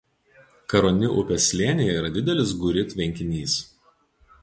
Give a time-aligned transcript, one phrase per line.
[0.73, 3.63] Karoni upės slėnyje yra didelis Guri tvenkinys.